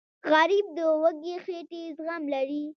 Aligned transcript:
غریب 0.31 0.65
د 0.77 0.79
وږې 1.01 1.35
خېټې 1.43 1.81
زغم 1.97 2.23
لري 2.33 2.63